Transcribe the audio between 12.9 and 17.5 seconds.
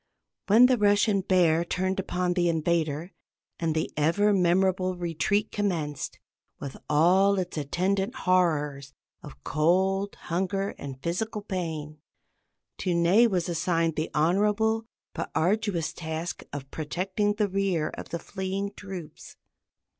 Ney was assigned the honorable but arduous task of protecting the